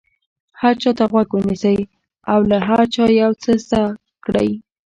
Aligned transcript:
هر 0.61 0.73
چا 0.81 0.91
ته 0.97 1.03
غوږ 1.11 1.29
ونیسئ 1.33 1.79
او 2.31 2.39
له 2.49 2.57
هر 2.67 2.79
چا 2.93 3.03
یو 3.21 3.31
څه 3.41 3.51
زده 3.63 3.83
کړئ. 4.25 4.49